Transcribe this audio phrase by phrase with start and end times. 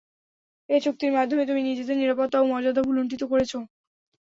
[0.69, 3.51] এ চুক্তির মাধ্যমে তুমি নিজেদের নিরাপত্তা ও মর্যাদা ভূলুণ্ঠিত করেছ।